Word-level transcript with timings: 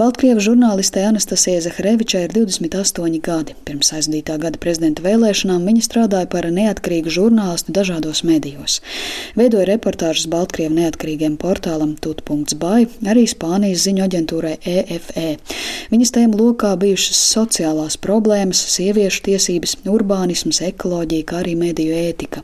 Baltkrievu 0.00 0.40
žurnālistei 0.40 1.02
Anastasijai 1.04 1.60
Zahrevičai 1.60 2.22
ir 2.24 2.32
28 2.32 3.18
gadi. 3.20 3.52
Pirms 3.68 3.90
aizdītā 3.92 4.38
gada 4.40 4.56
prezidenta 4.56 5.02
vēlēšanām 5.04 5.66
viņa 5.68 5.82
strādāja 5.84 6.28
par 6.32 6.46
neatkarīgu 6.56 7.12
žurnālistu 7.12 7.74
dažādos 7.76 8.22
medijos. 8.24 8.78
Veidoja 9.36 9.66
reportāžas 9.68 10.24
Baltkrievu 10.32 10.72
neatkarīgiem 10.78 11.34
portālam 11.42 11.92
tut.bai, 12.00 12.86
arī 13.12 13.26
Spānijas 13.28 13.84
ziņu 13.84 14.06
aģentūrai 14.06 14.54
EFE. 14.72 15.26
Viņas 15.92 16.14
tēma 16.16 16.40
lokā 16.40 16.72
bijušas 16.80 17.20
sociālās 17.34 17.98
problēmas, 18.00 18.64
sieviešu 18.78 19.26
tiesības, 19.28 19.76
urbānisms, 19.84 20.62
ekoloģija, 20.70 21.28
kā 21.28 21.42
arī 21.42 21.58
mediju 21.60 22.00
ētika. 22.06 22.40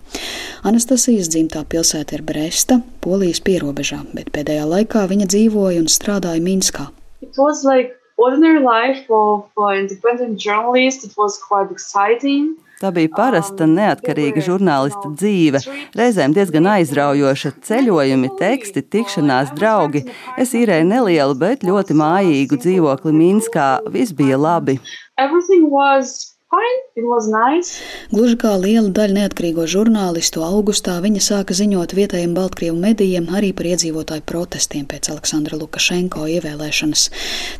Anastasijas 0.68 1.32
dzimtā 1.32 1.64
pilsēta 1.64 2.20
ir 2.20 2.26
Bresta, 2.28 2.82
Polijas 3.00 3.40
pierobežā, 3.40 4.02
bet 4.12 4.28
pēdējā 4.36 4.68
laikā 4.76 5.08
viņa 5.08 5.32
dzīvoja 5.32 5.80
un 5.86 5.92
strādāja 5.96 6.44
Minskā 6.44 6.90
was 7.38 7.64
like 7.64 7.96
ordinary 8.16 8.60
life 8.60 9.04
of 9.10 9.48
uh, 9.58 9.68
independent 9.68 10.38
journalist. 10.38 11.04
It 11.04 11.14
was 11.16 11.38
quite 11.38 11.70
exciting. 11.70 12.56
Tā 12.76 12.90
bija 12.92 13.08
parasta, 13.08 13.64
um, 13.64 13.72
neatkarīga 13.78 14.42
žurnālista 14.44 15.08
dzīve, 15.08 15.62
reizēm 15.96 16.34
diezgan 16.36 16.68
aizraujoša. 16.74 17.54
Ceļojumi, 17.64 18.28
teksti, 18.36 18.82
tikšanās, 18.92 19.54
draugi. 19.56 20.04
Es 20.36 20.52
īrēju 20.52 20.84
nelielu, 20.90 21.38
bet 21.40 21.64
ļoti 21.64 21.96
mājīgu 21.96 22.60
dzīvokli 22.60 23.14
Minskā. 23.16 23.70
Viss 23.88 24.12
bija 24.12 24.36
labi. 24.36 24.76
Everything 25.16 25.70
was 25.72 26.35
Nice. 26.46 27.82
Gluži 28.14 28.36
kā 28.38 28.52
liela 28.54 28.92
daļa 28.94 29.16
neatkarīgo 29.16 29.64
žurnālistu, 29.66 30.44
augustā 30.46 30.94
viņa 31.02 31.22
sāka 31.24 31.56
ziņot 31.58 31.90
vietējiem 31.98 32.36
Baltkrievu 32.36 32.76
medijiem 32.78 33.26
arī 33.34 33.50
par 33.56 33.66
iedzīvotāju 33.72 34.22
protestiem 34.30 34.84
pēc 34.86 35.10
Aleksandra 35.10 35.58
Lukašenko 35.58 36.28
ievēlēšanas. 36.36 37.02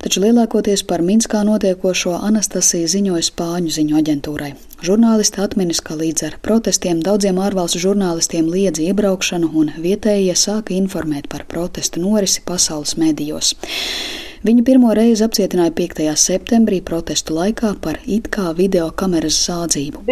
Taču 0.04 0.22
lielākoties 0.22 0.84
par 0.86 1.02
Minskā 1.02 1.42
notiekošo 1.48 2.14
Anastasija 2.28 2.86
ziņoja 2.94 3.26
Spāņu 3.26 3.74
ziņu 3.74 3.98
aģentūrai. 4.00 4.52
Žurnālisti 4.86 5.42
atminis, 5.42 5.82
ka 5.82 5.98
līdz 5.98 6.28
ar 6.28 6.38
protestiem 6.46 7.02
daudziem 7.02 7.40
ārvalstu 7.42 7.82
žurnālistiem 7.88 8.46
liedz 8.54 8.78
iebraukšanu 8.86 9.50
un 9.50 9.74
vietējie 9.82 10.38
sāka 10.38 10.76
informēt 10.78 11.26
par 11.32 11.42
protestu 11.50 12.06
norisi 12.06 12.46
pasaules 12.46 12.94
medijos. 13.02 13.56
Viņu 14.46 14.62
pirmo 14.62 14.92
reizi 14.94 15.24
apcietināja 15.26 15.72
5. 15.74 16.04
septembrī 16.22 16.76
protestu 16.90 17.34
laikā 17.34 17.72
par 17.82 17.98
it 18.16 18.28
kā 18.36 18.52
video 18.54 18.92
kameras 19.00 19.40
zādzību 19.48 20.04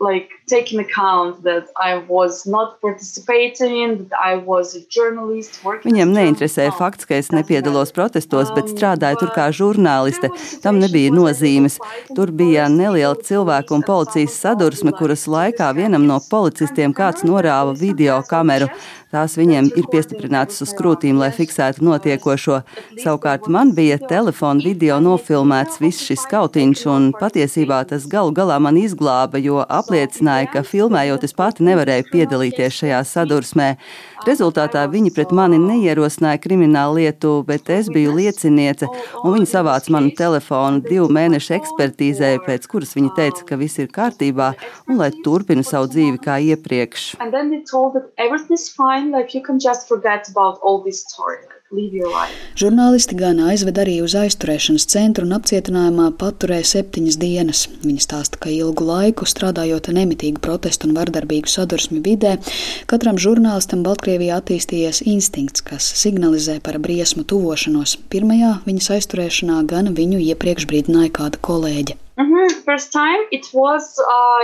like 0.00 0.30
taking 0.48 0.80
account 0.80 1.42
that 1.44 1.68
I 1.76 1.98
was 2.08 2.46
not 2.46 2.80
participating, 2.80 4.08
that 4.08 4.18
I 4.18 4.36
was 4.36 4.74
a 4.74 4.80
journalist. 4.88 5.60
Viņiem 5.84 6.14
neinteresēja 6.16 6.72
fakts, 6.78 7.04
ka 7.04 7.18
es 7.20 7.28
nepiedalos 7.34 7.92
protestos, 7.92 8.48
bet 8.56 8.70
um, 8.70 8.72
strādāju 8.72 9.20
tur 9.20 9.32
kā 9.36 9.50
žurnāliste. 9.52 10.32
Tam 10.64 10.80
nebija 10.80 11.12
nozīmes. 11.12 11.76
Tur 12.16 12.32
bija 12.32 12.70
neliela 12.72 13.14
cilvēku 13.28 13.76
un 13.76 13.84
policijas 13.86 14.40
sadursme, 14.40 14.96
kuras 14.96 15.26
laikā 15.28 15.68
vienam 15.76 16.08
no 16.08 16.16
policistiem 16.30 16.96
kāds 16.96 17.26
norāva 17.28 17.76
video 17.76 18.22
kameru. 18.30 18.72
Tās 19.10 19.32
viņiem 19.34 19.72
ir 19.74 19.86
piestiprinātas 19.90 20.60
uz 20.62 20.70
krūtīm, 20.78 21.18
lai 21.18 21.32
fiksētu 21.34 21.82
notiekošo. 21.82 22.60
Savukārt 23.02 23.48
man 23.50 23.72
bija 23.74 23.96
telefona 23.98 24.62
video 24.62 25.00
nofilmēts 25.02 25.80
viss 25.82 26.04
šis 26.06 26.28
kautiņš, 26.30 26.84
un 26.92 27.08
patiesībā 27.18 27.80
tas 27.90 28.06
galu 28.10 28.30
galā 28.36 28.60
man 28.62 28.78
izglāba, 28.78 29.40
jo 29.42 29.64
apliecināja, 29.66 30.52
ka 30.52 30.62
filmējot 30.62 31.26
es 31.26 31.34
pati 31.34 31.66
nevarēju 31.66 32.06
piedalīties 32.12 32.78
šajā 32.84 33.02
sadursmē. 33.10 33.72
Rezultātā 34.28 34.84
viņi 34.92 35.10
pret 35.16 35.30
mani 35.34 35.56
neierosināja 35.58 36.38
kriminālu 36.44 37.00
lietu, 37.00 37.32
bet 37.48 37.70
es 37.72 37.88
biju 37.90 38.12
lieciniece, 38.18 38.86
un 39.24 39.34
viņi 39.38 39.48
savāca 39.48 39.94
manu 39.96 40.12
telefonu 40.14 40.84
divu 40.84 41.08
mēnešu 41.10 41.56
ekspertīzē, 41.56 42.34
pēc 42.44 42.68
kuras 42.70 42.92
viņi 42.98 43.14
teica, 43.16 43.46
ka 43.48 43.58
viss 43.58 43.80
ir 43.80 43.88
kārtībā 43.90 44.52
un 44.86 45.00
lai 45.00 45.10
turpinu 45.24 45.64
savu 45.66 45.88
dzīvi 45.90 46.20
kā 46.22 46.36
iepriekš 46.52 47.14
fine, 49.00 49.10
like 49.12 49.34
you 49.34 49.42
can 49.42 49.58
just 49.58 49.88
forget 49.88 50.28
about 50.28 50.58
all 50.62 50.82
this 50.82 51.04
story. 51.08 51.38
Žurnālisti 52.58 53.14
gan 53.14 53.38
aizved 53.46 53.76
arī 53.78 54.00
uz 54.02 54.16
aizturēšanas 54.18 54.88
centru 54.90 55.22
un 55.22 55.36
apcietinājumā 55.36 56.08
paturēja 56.18 56.66
septiņas 56.66 57.18
dienas. 57.22 57.60
Viņa 57.84 58.02
stāsta, 58.02 58.40
ka 58.42 58.50
ilgu 58.50 58.88
laiku 58.88 59.28
strādājot 59.30 59.92
nemitīgu 59.94 60.42
protestu 60.42 60.88
un 60.88 60.98
vardarbīgu 60.98 61.46
sadursmi 61.46 62.02
vidē, 62.02 62.40
katram 62.90 63.22
žurnālistam 63.22 63.86
Baltkrievijā 63.86 64.42
attīstījies 64.42 65.04
instinkts, 65.14 65.62
kas 65.62 65.86
signalizē 66.02 66.58
par 66.58 66.82
briesmu 66.82 67.22
tuvošanos. 67.22 68.00
Pirmajā 68.10 68.56
viņas 68.66 68.94
aizturēšanā 68.98 69.62
gan 69.70 69.94
viņu 69.94 70.24
iepriekš 70.26 70.66
brīdināja 70.66 71.14
kāda 71.22 71.38
kolēģe. 71.38 72.00
Mm 72.20 72.32
-hmm. 72.32 73.54
was, 73.54 73.96
uh, 73.98 74.40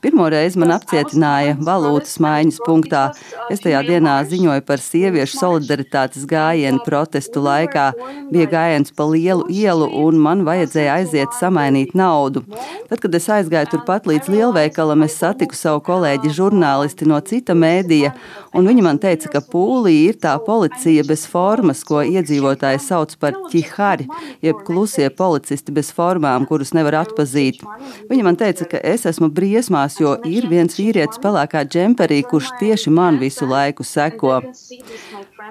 Pirmo 0.00 0.28
reizi 0.28 0.58
man 0.58 0.70
apcietināja 0.74 1.56
valūtas 1.68 2.18
maiņas 2.20 2.58
punktā. 2.66 3.02
Es 3.50 3.60
tajā 3.64 3.80
dienā 3.88 4.24
ziņoju 4.24 4.62
par 4.68 4.78
sieviešu 4.78 5.38
solidaritātes 5.38 6.26
gājienu 6.26 6.80
protestu 6.84 7.40
laikā. 7.40 7.92
Bija 8.32 8.46
gājiens 8.46 8.92
pa 8.96 9.04
lielu 9.04 9.44
ielu, 9.48 9.86
un 10.04 10.18
man 10.26 10.44
vajadzēja 10.44 10.94
aiziet 10.94 11.32
samainīt 11.40 11.94
naudu. 11.94 12.42
Tad, 12.88 13.00
kad 13.00 13.14
es 13.14 13.28
aizgāju 13.28 13.70
turpat 13.70 14.06
līdz 14.06 14.28
lielveikalam, 14.28 15.02
es 15.02 15.18
satiku 15.22 15.54
savu 15.54 15.80
kolēģi 15.80 16.28
žurnālisti 16.38 17.08
no 17.08 17.20
cita 17.20 17.52
mēdīja, 17.54 18.12
un 18.54 18.68
viņa 18.68 18.82
man 18.82 18.98
teica, 18.98 19.28
ka 19.28 19.40
pūlī 19.52 19.96
ir 20.08 20.14
tā 20.20 20.36
policija 20.46 21.04
bez 21.08 21.26
formas, 21.26 21.84
ko 21.84 22.02
iedzīvotāji 22.02 22.78
sauc 22.88 23.16
par 23.20 23.32
ķihari, 23.52 24.08
jeb 24.42 24.56
klusie 24.66 25.10
policisti 25.10 25.69
īsti 25.70 25.74
bez 25.74 25.92
formām, 25.92 26.46
kurus 26.46 26.72
nevar 26.74 27.04
atpazīt. 27.04 27.62
Viņa 28.10 28.24
man 28.24 28.36
teica, 28.36 28.66
ka 28.66 28.78
es 28.82 29.06
esmu 29.06 29.30
briesmās, 29.30 30.00
jo 30.00 30.18
ir 30.24 30.48
viens 30.48 30.76
vīrietis 30.76 31.20
pelēkā 31.22 31.64
džemperī, 31.64 32.22
kurš 32.24 32.50
tieši 32.58 32.90
man 32.90 33.18
visu 33.18 33.46
laiku 33.46 33.84
seko. 33.84 34.42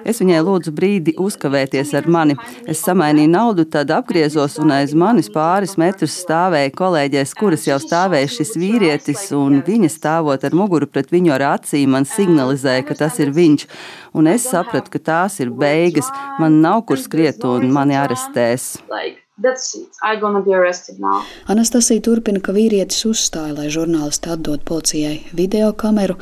Es 0.04 0.20
viņai 0.20 0.40
lūdzu 0.40 0.72
brīdi 0.72 1.14
uzkavēties 1.18 1.94
ar 1.94 2.06
mani. 2.08 2.36
Es 2.66 2.80
samainīju 2.84 3.30
naudu, 3.30 3.64
tad 3.64 3.90
apgriezos 3.90 4.58
un 4.58 4.70
aiz 4.72 4.94
manis 4.94 5.28
pāris 5.28 5.76
metrus 5.76 6.16
stāvēja 6.22 6.72
kolēģis, 6.72 7.34
kuras 7.36 7.66
jau 7.66 7.78
stāvēja 7.80 8.30
šis 8.30 8.54
vīrietis, 8.56 9.30
un 9.36 9.60
viņa 9.66 9.90
stāvot 9.92 10.44
ar 10.44 10.56
muguru 10.56 10.86
pret 10.86 11.10
viņu 11.12 11.34
ar 11.36 11.46
acīm 11.56 11.96
man 11.96 12.08
signalizēja, 12.08 12.86
ka 12.86 12.96
tas 13.02 13.18
ir 13.20 13.34
viņš. 13.36 13.66
Un 14.16 14.26
es 14.26 14.46
sapratu, 14.48 14.90
ka 14.94 14.98
tās 15.10 15.40
ir 15.40 15.52
beigas, 15.52 16.08
man 16.40 16.62
nav 16.64 16.86
kur 16.88 16.98
skriet 16.98 17.44
un 17.44 17.68
mani 17.74 17.98
arestēs. 17.98 18.78
Like, 18.90 19.20
Anastasija 21.52 22.02
turpina, 22.04 22.40
ka 22.44 22.52
vīrietis 22.52 23.06
uzstāja, 23.08 23.54
lai 23.56 23.68
žurnālisti 23.72 24.32
atdod 24.34 24.64
policijai 24.68 25.14
video 25.36 25.70
kameru, 25.82 26.16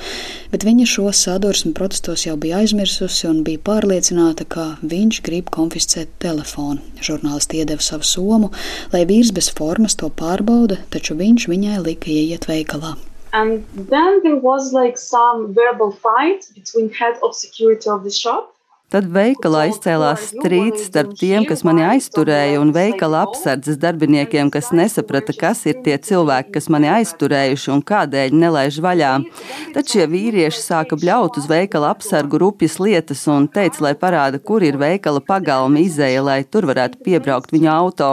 bet 0.53 0.67
viņa 0.69 0.87
šo 0.87 1.11
sadursmi 1.21 1.73
protestos 1.75 2.27
jau 2.27 2.37
bija 2.41 2.61
aizmirsusi 2.63 3.27
un 3.31 3.43
bija 3.47 3.63
pārliecināta, 3.69 4.47
ka 4.47 4.67
viņš 4.83 5.21
grib 5.27 5.51
konfiscēt 5.55 6.15
telefonu. 6.23 6.79
Žurnālisti 7.03 7.63
iedeva 7.63 7.83
savu 7.83 8.07
somu, 8.07 8.53
lai 8.95 9.03
vīrs 9.09 9.35
bez 9.35 9.51
formas 9.51 9.99
to 9.99 10.11
pārbauda, 10.23 10.79
taču 10.95 11.19
viņš 11.19 11.49
viņai 11.51 11.81
lika 11.89 12.13
ieiet 12.15 12.47
veikalā. 12.51 12.95
And 13.33 13.67
then 13.91 14.23
there 14.23 14.37
was 14.37 14.73
like 14.73 14.97
some 14.97 15.53
verbal 15.53 15.91
fight 15.93 16.47
between 16.55 16.89
head 16.89 17.19
of 17.23 17.35
security 17.35 17.91
of 17.91 18.05
the 18.05 18.11
shop 18.11 18.55
Tad 18.89 19.05
veikalā 19.13 19.67
izcēlās 19.69 20.31
strīds 20.31 20.87
starp 20.87 21.11
tiem, 21.21 21.45
kas 21.45 21.61
mani 21.61 21.83
aizturēja, 21.85 22.57
un 22.57 22.71
veikala 22.73 23.19
apsardzes 23.27 23.77
darbiniekiem, 23.83 24.49
kas 24.49 24.71
nesaprata, 24.73 25.35
kas 25.37 25.67
ir 25.69 25.83
tie 25.85 25.99
cilvēki, 26.01 26.55
kas 26.55 26.71
mani 26.73 26.89
aizturējuši 26.95 27.69
un 27.75 27.83
kādēļ 27.85 28.33
nelaiž 28.41 28.79
vaļā. 28.81 29.11
Tad 29.75 29.93
šie 29.93 30.07
vīrieši 30.09 30.63
sāka 30.63 30.97
bļaut 30.97 31.37
uz 31.37 31.49
veikala 31.51 31.91
apsargu 31.93 32.41
rupjas 32.41 32.79
lietas 32.81 33.27
un 33.29 33.51
teica, 33.53 33.83
lai 33.85 33.93
parāda, 33.93 34.41
kur 34.41 34.65
ir 34.65 34.81
veikala 34.81 35.21
pagalma 35.21 35.85
izēja, 35.85 36.25
lai 36.25 36.39
tur 36.49 36.71
varētu 36.73 37.05
piebraukt 37.05 37.53
viņa 37.53 37.75
auto. 37.75 38.11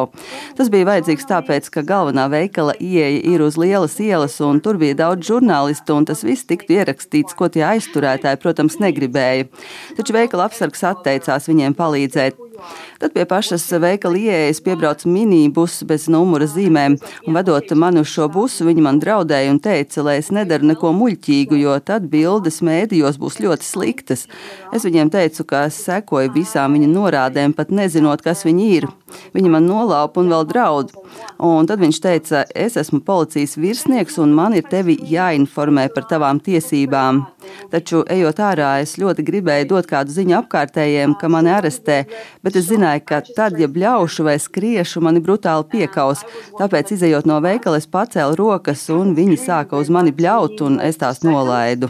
Tas 0.60 0.74
bija 0.74 0.90
vajadzīgs 0.92 1.32
tāpēc, 1.32 1.72
ka 1.72 1.86
galvenā 1.88 2.28
veikala 2.36 2.76
ieeja 2.84 3.24
ir 3.32 3.46
uz 3.48 3.56
lielas 3.56 3.96
ielas, 4.04 4.36
un 4.44 4.60
tur 4.60 4.76
bija 4.84 5.00
daudz 5.06 5.32
žurnālistu, 5.32 5.96
un 5.96 6.12
tas 6.12 6.28
viss 6.28 6.44
tiktu 6.52 6.82
ierakstīts, 6.82 7.32
ko 7.32 7.48
tie 7.48 7.64
aizturētāji, 7.72 8.44
protams, 8.44 8.76
negribēja. 8.84 9.48
Taču 9.96 10.20
veikala 10.20 10.50
apsardzes 10.50 10.65
Sargs 10.66 10.82
atteicās 10.90 11.46
viņiem 11.46 11.76
palīdzēt. 11.78 12.40
Tad 13.00 13.13
pie 13.16 13.25
pašas 13.30 13.66
veikala 13.81 14.19
ieejas 14.19 14.62
piebrauc 14.63 15.06
minibus 15.10 15.81
bez 15.88 16.07
numura 16.12 16.48
zīmēm, 16.50 16.98
un 17.28 17.38
vedot 17.38 17.74
mani 17.75 18.02
uz 18.04 18.12
šo 18.12 18.28
busu, 18.31 18.66
viņi 18.68 18.86
man 18.86 19.00
draudēja 19.04 19.52
un 19.54 19.60
teica, 19.63 20.04
lai 20.06 20.18
es 20.22 20.31
nedaru 20.36 20.72
neko 20.72 20.94
muļķīgu, 20.96 21.60
jo 21.60 21.75
tad 21.84 22.07
bildes 22.12 22.62
mēdījos 22.66 23.19
būs 23.22 23.42
ļoti 23.44 23.68
sliktas. 23.68 24.25
Es 24.75 24.88
viņiem 24.88 25.12
teicu, 25.13 25.46
ka 25.48 25.66
es 25.69 25.80
sekoju 25.86 26.34
visām 26.36 26.78
viņa 26.78 26.92
norādēm, 26.92 27.56
pat 27.57 27.74
nezinot, 27.75 28.24
kas 28.25 28.46
viņi 28.48 28.69
ir. 28.78 28.90
Viņa 29.36 29.51
man 29.51 29.68
nolaupa 29.69 30.22
un 30.22 30.31
vēl 30.31 30.48
draud. 30.50 30.92
Un 31.46 31.68
tad 31.69 31.81
viņš 31.84 32.00
teica, 32.04 32.44
es 32.56 32.78
esmu 32.80 33.01
policijas 33.06 33.56
virsnieks 33.60 34.18
un 34.24 34.34
man 34.36 34.56
ir 34.58 34.66
tevi 34.69 34.98
jāinformē 35.12 35.88
par 35.94 36.08
tavām 36.10 36.40
tiesībām. 36.44 37.25
Taču, 37.72 38.04
ejot 38.12 38.40
ārā, 38.42 38.72
es 38.84 38.96
ļoti 39.01 39.25
gribēju 39.28 39.69
dot 39.69 39.90
kādu 39.90 40.13
ziņu 40.16 40.40
apkārtējiem, 40.42 41.16
ka 41.19 41.30
mani 41.31 41.51
arestē, 41.54 42.01
bet 42.46 42.60
es 42.60 42.70
zināju, 42.70 43.02
ka 43.10 43.22
tad, 43.36 43.58
ja 43.60 43.68
bļaušu 43.72 44.26
vai 44.28 44.38
skriešu, 44.42 45.02
mani 45.06 45.22
brutāli 45.26 45.66
piekaus. 45.72 46.22
Tāpēc, 46.60 46.94
izējot 46.96 47.28
no 47.30 47.40
veikala, 47.44 47.80
es 47.82 47.90
pacēlu 47.90 48.38
rokas 48.40 48.86
un 48.94 49.16
viņi 49.18 49.38
sāka 49.42 49.80
uz 49.82 49.90
mani 49.94 50.14
bļaut, 50.16 50.62
un 50.66 50.78
es 50.84 51.00
tās 51.02 51.24
nolaidu. 51.26 51.90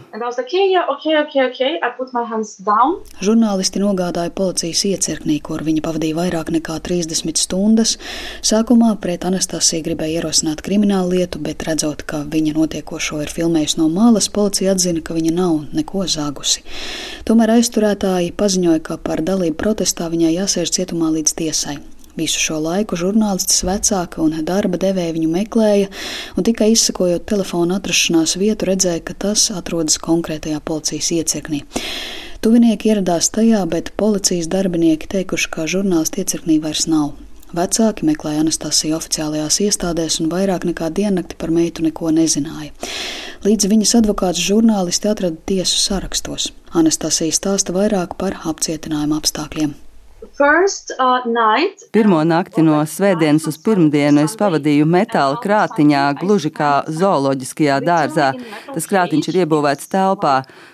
Žurnālisti 3.26 3.82
nogādāja 3.84 4.32
policijas 4.36 4.86
iecirknī, 4.90 5.40
kur 5.44 5.64
viņa 5.66 5.84
pavadīja 5.86 6.18
vairāk 6.18 6.52
nekā 6.56 6.80
30 6.88 7.42
stundas. 7.42 7.96
Sākumā 8.46 8.94
pret 9.02 9.26
Anastasiju 9.28 9.84
gribēja 9.86 10.22
ierosināt 10.22 10.64
kriminālu 10.66 11.18
lietu, 11.18 11.42
bet 11.44 11.66
redzot, 11.68 12.06
ka 12.08 12.24
viņa 12.32 12.56
notiekošo 12.56 13.22
ir 13.26 13.34
filmējusi 13.34 13.82
no 13.82 13.90
malas, 13.92 14.30
policija 14.32 14.76
atzina, 14.76 15.04
ka 15.06 15.18
viņa 15.18 15.34
nav 15.36 15.58
neko 15.76 16.06
zāgusi. 16.10 16.64
Tomēr 17.28 17.56
aizturētāji 17.58 18.34
paziņoja, 18.40 18.82
ka 18.86 19.00
par 19.02 19.24
dalību 19.26 19.58
protestā 19.60 20.08
viņai 20.12 20.36
jāsēž 20.46 20.78
cietumā 20.78 21.12
līdz 21.18 21.36
tiesai. 21.42 21.80
Visu 22.16 22.40
šo 22.40 22.62
laiku 22.64 22.96
žurnālists 22.96 23.66
vecāka 23.68 24.22
un 24.24 24.38
darba 24.48 24.80
devēja 24.80 25.16
viņu 25.18 25.32
meklēja, 25.34 25.90
un 26.40 26.48
tikai 26.48 26.70
izsakojot 26.72 27.26
telefona 27.28 27.82
atrašanās 27.82 28.38
vietu, 28.40 28.70
redzēja, 28.70 29.04
ka 29.04 29.18
tas 29.26 29.50
atrodas 29.52 30.00
konkrētajā 30.00 30.62
policijas 30.64 31.12
iecirknī. 31.18 31.66
Tuvinieki 32.46 32.94
ieradās 32.94 33.28
tajā, 33.36 33.66
bet 33.68 33.92
policijas 34.00 34.48
darbinieki 34.48 35.12
teikuši, 35.12 35.52
ka 35.52 35.68
žurnālisti 35.68 36.24
iecirknī 36.24 36.62
vairs 36.64 36.88
nav. 36.88 37.18
Vecāki 37.56 38.08
meklēja 38.08 38.44
Anastasiju 38.44 38.96
oficiālajās 38.98 39.60
iestādēs 39.68 40.20
un 40.24 40.32
vairāk 40.32 40.66
nekā 40.70 40.90
diennakti 40.96 41.38
par 41.40 41.52
meitu 41.56 41.84
neko 41.86 42.12
nezināja. 42.16 42.72
Līdz 43.46 43.70
viņas 43.72 43.96
advokāts 44.00 44.44
žurnālisti 44.44 45.12
atrada 45.12 45.40
tiesu 45.52 45.80
sarakstos. 45.84 46.52
Anastasija 46.76 47.36
stāsta 47.36 47.76
vairāk 47.76 48.16
par 48.20 48.40
apcietinājuma 48.52 49.20
apstākļiem. 49.22 49.76
Uh, 50.40 51.64
Pirmo 51.92 52.18
nakti 52.28 52.60
no 52.60 52.82
svētdienas 52.84 53.46
uz 53.48 53.56
pirmdienu 53.64 54.26
es 54.28 54.34
pavadīju 54.36 54.84
metāla 54.84 55.38
krātiņā, 55.40 56.02
gluži 56.20 56.50
kā 56.52 56.72
zooloģiskajā 56.92 57.78
dārzā. 57.86 58.34
Tas 58.68 58.88
krātiņš 58.92 59.30
ir 59.32 59.38
iebūvēts 59.46 59.88
telpā. 59.94 60.34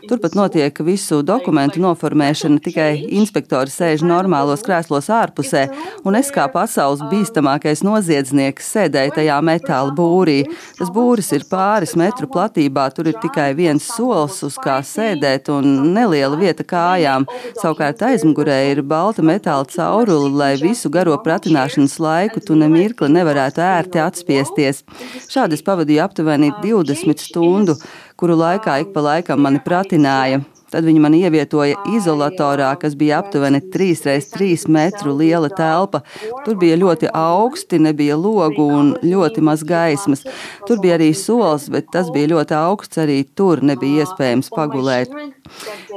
Turpat 0.09 0.33
notiek 0.39 0.81
visu 0.81 1.19
dokumentu 1.21 1.77
noformēšana, 1.83 2.57
tikai 2.65 2.87
inspektori 3.19 3.69
sēž 3.69 4.01
normālos 4.01 4.65
krēslos 4.65 5.11
ārpusē, 5.13 5.67
un 6.09 6.17
es 6.17 6.33
kā 6.33 6.47
pasaules 6.49 7.05
bīstamākais 7.13 7.85
noziedznieks 7.85 8.71
sēdēju 8.73 9.13
tajā 9.19 9.37
metāla 9.45 9.93
būrī. 9.93 10.39
Tas 10.79 10.89
būris 10.89 11.29
ir 11.37 11.45
pāris 11.51 11.93
metru 12.01 12.31
platībā, 12.33 12.87
tur 12.97 13.11
ir 13.13 13.21
tikai 13.21 13.51
viens 13.61 13.85
solis, 13.93 14.41
uz 14.41 14.57
kā 14.57 14.81
sēdēt, 14.81 15.53
un 15.53 15.93
neliela 15.93 16.41
vieta 16.41 16.65
kājām. 16.65 17.29
Savukārt 17.61 18.01
aizmugurē 18.09 18.59
ir 18.73 18.81
balta 18.81 19.21
metāla 19.21 19.50
metāla 19.51 19.65
cauruli, 19.67 20.31
lai 20.31 20.55
visu 20.55 20.89
garo 20.89 21.17
pratināšanas 21.19 21.97
laiku 21.99 22.39
tu 22.39 22.55
nemirkli 22.55 23.09
nevarētu 23.11 23.59
ērti 23.59 23.99
atspiesties. 23.99 24.83
Šādi 25.27 25.57
es 25.57 25.65
pavadīju 25.65 26.03
aptuveni 26.05 26.51
20 26.63 27.19
stundu, 27.19 27.75
kuru 28.15 28.37
laikā 28.39 28.81
ik 28.81 28.93
pa 28.93 29.03
laikam 29.03 29.41
mani 29.43 29.59
pratināja. 29.59 30.41
Tad 30.71 30.85
viņi 30.87 31.01
mani 31.03 31.17
ievietoja 31.25 31.81
izolatorā, 31.97 32.69
kas 32.79 32.93
bija 32.95 33.17
aptuveni 33.19 33.59
3x3 33.73 34.69
metru 34.71 35.17
liela 35.19 35.49
telpa. 35.51 35.99
Tur 36.45 36.55
bija 36.55 36.77
ļoti 36.79 37.09
augsti, 37.11 37.81
nebija 37.83 38.15
logu 38.15 38.69
un 38.71 38.93
ļoti 39.03 39.43
maz 39.43 39.65
gaismas. 39.67 40.23
Tur 40.69 40.79
bija 40.79 40.95
arī 40.95 41.11
solis, 41.11 41.67
bet 41.67 41.91
tas 41.91 42.07
bija 42.15 42.31
ļoti 42.37 42.55
augsts, 42.55 43.01
arī 43.03 43.25
tur 43.35 43.59
nebija 43.59 44.05
iespējams 44.05 44.47
pagulēt. 44.55 45.11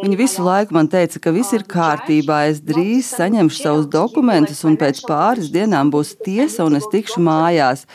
Viņi 0.04 0.20
visu 0.20 0.44
laiku 0.44 0.76
man 0.76 0.90
teica, 0.92 1.18
ka 1.18 1.32
viss 1.32 1.54
ir 1.56 1.64
kārtībā, 1.64 2.42
es 2.52 2.60
drīz 2.60 3.08
saņemšu 3.16 3.62
savus 3.62 3.90
dokumentus, 3.92 4.60
un 4.68 4.76
pēc 4.80 5.00
pāris 5.08 5.48
dienām 5.54 5.90
būs 5.94 6.14
tiesa, 6.24 6.66
un 6.68 6.76
es 6.76 6.88
tikšu 6.92 7.22
mājās. 7.24 7.86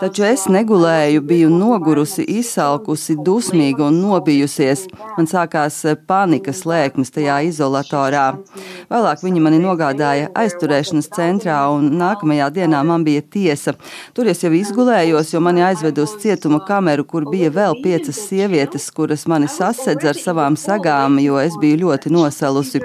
Taču 0.00 0.24
es 0.24 0.46
negulēju, 0.48 1.20
biju 1.26 1.50
nogurusi, 1.52 2.24
izsalkusi, 2.40 3.18
dusmīga 3.20 3.90
un 3.90 4.00
nobijusies. 4.00 4.86
Man 5.18 5.28
sākās 5.28 5.82
pārāk 5.84 6.20
panikas 6.20 6.64
lēkmes 6.68 7.12
tajā 7.14 7.38
izolatorā. 7.48 8.26
Vēlāk 8.90 9.22
viņi 9.24 9.42
mani 9.44 9.60
nogādāja 9.62 10.30
aizturēšanas 10.38 11.10
centrā, 11.14 11.58
un 11.74 11.90
nākamajā 12.00 12.50
dienā 12.56 12.82
man 12.86 13.04
bija 13.06 13.22
tiesa. 13.22 13.76
Tur 14.16 14.30
es 14.32 14.42
jau 14.44 14.52
izgulējos, 14.56 15.32
jo 15.34 15.42
mani 15.44 15.64
aizveda 15.66 16.04
uz 16.04 16.16
cietuma 16.22 16.60
kameru, 16.66 17.06
kur 17.12 17.28
bija 17.30 17.52
vēl 17.54 17.78
piecas 17.84 18.20
sievietes, 18.28 18.90
kuras 18.96 19.26
mani 19.30 19.50
sasedz 19.50 20.08
ar 20.12 20.20
savām 20.20 20.58
sagām, 20.60 21.20
jo 21.22 21.38
es 21.40 21.49
biju 21.60 21.84
ļoti 21.84 22.12
nosalusi. 22.14 22.82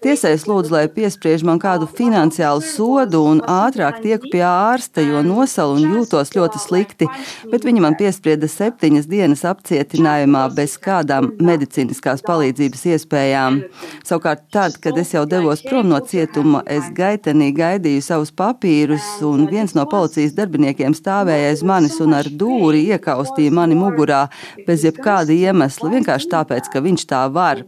Tiesai 0.00 0.32
es 0.36 0.46
lūdzu, 0.48 0.72
lai 0.72 0.86
piespriež 0.88 1.42
man 1.44 1.60
kādu 1.60 1.84
finansiālu 1.84 2.62
sodu 2.64 3.20
un 3.28 3.42
ātrāk 3.44 4.00
tieku 4.00 4.30
pie 4.32 4.40
ārsta, 4.46 5.02
jo 5.04 5.20
nosalu 5.26 5.76
un 5.76 5.96
jūtos 5.96 6.32
ļoti 6.32 6.60
slikti, 6.62 7.08
bet 7.52 7.66
viņi 7.68 7.82
man 7.84 7.96
piesprieda 7.98 8.48
septiņas 8.48 9.08
dienas 9.10 9.44
apcietinājumā 9.48 10.46
bez 10.56 10.78
kādām 10.80 11.30
medicīniskās 11.44 12.24
palīdzības 12.24 12.86
iespējām. 12.94 13.60
Savukārt, 14.08 14.46
tad, 14.54 14.78
kad 14.80 14.96
es 15.00 15.12
jau 15.12 15.26
devos 15.28 15.60
prom 15.66 15.90
no 15.92 16.00
cietuma, 16.00 16.62
es 16.64 16.88
gaitenī 16.96 17.50
gaidīju 17.56 18.06
savus 18.06 18.32
papīrus, 18.32 19.04
un 19.26 19.44
viens 19.50 19.76
no 19.76 19.84
policijas 19.90 20.32
darbiniekiem 20.38 20.96
stāvēja 20.96 21.52
aiz 21.52 21.64
manis 21.66 22.00
un 22.00 22.16
ar 22.16 22.28
dūri 22.40 22.86
iekaustīja 22.94 23.52
mani 23.52 23.76
mugurā 23.78 24.24
bez 24.66 24.84
jebkāda 24.88 25.36
iemesla, 25.36 25.92
vienkārši 25.92 26.32
tāpēc, 26.32 26.72
ka 26.72 26.82
viņš 26.84 27.06
tā 27.10 27.26
var. 27.34 27.64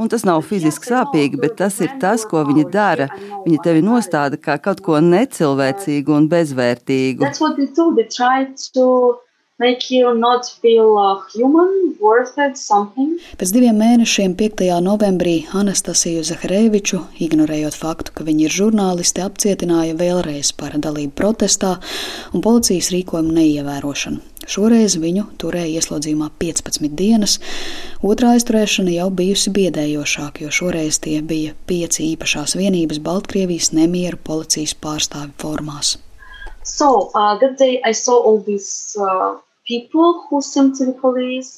Un 0.00 0.08
tas 0.08 0.22
nav 0.24 0.40
fiziski 0.48 0.88
sāpīgi, 0.88 1.36
bet 1.40 1.58
tas 1.60 1.76
ir 1.84 1.90
tas, 2.00 2.24
ko 2.28 2.40
viņi 2.48 2.68
dara. 2.72 3.10
Viņi 3.44 3.58
tevi 3.64 3.82
nostāda 3.84 4.38
kā 4.40 4.56
kaut 4.64 4.80
ko 4.84 5.00
necilvēcīgu 5.04 6.14
un 6.16 6.28
bezvērtīgu. 6.32 7.26
Uh, 9.60 11.26
human, 11.34 11.74
Pēc 13.42 13.52
diviem 13.52 13.76
mēnešiem, 13.76 14.32
5. 14.40 14.64
novembrī, 14.86 15.34
Anastasiju 15.52 16.24
Zaharēviču, 16.30 17.02
ignorējot 17.26 17.76
faktu, 17.76 18.14
ka 18.16 18.24
viņa 18.24 18.46
ir 18.46 18.56
žurnāliste, 18.56 19.20
apcietināja 19.20 19.98
vēlreiz 20.00 20.54
par 20.56 20.80
dalību 20.80 21.12
protestā 21.12 21.76
un 22.32 22.40
policijas 22.40 22.88
rīkojumu 22.96 23.36
neievērošanu. 23.36 24.29
Šoreiz 24.50 24.96
viņu 24.98 25.28
turēja 25.38 25.78
ieslodzījumā 25.78 26.30
15 26.42 26.94
dienas. 26.98 27.36
Otrā 28.02 28.34
aizturēšana 28.36 28.96
jau 28.96 29.08
bijusi 29.14 29.52
biedējošāka, 29.54 30.44
jo 30.44 30.50
šoreiz 30.60 30.98
tie 31.04 31.20
bija 31.22 31.54
pieci 31.70 32.08
īpašās 32.12 32.56
vienības 32.58 32.98
Baltkrievijas 33.04 33.70
nemieru 33.76 34.18
policijas 34.24 34.74
pārstāvi 34.74 35.36
formās. 35.38 35.98
So, 36.64 37.10
uh, 37.14 37.38
that 37.40 37.58
day 37.58 37.80
I 37.84 37.92
saw 37.92 38.18
all 38.20 38.42
these 38.42 38.96
uh, 38.98 39.38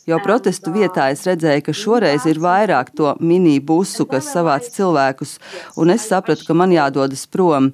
Jau 0.09 0.19
protestu 0.23 0.73
vietā 0.75 1.09
es 1.15 1.23
redzēju, 1.27 1.65
ka 1.65 1.75
šoreiz 1.77 2.27
ir 2.29 2.41
vairāk 2.43 2.91
to 2.97 3.15
mini-busu, 3.25 4.05
kas 4.11 4.29
savāc 4.35 4.69
cilvēkus, 4.75 5.39
un 5.81 5.93
es 5.95 6.05
sapratu, 6.11 6.45
ka 6.45 6.57
man 6.57 6.75
jādodas 6.75 7.25
prom. 7.33 7.71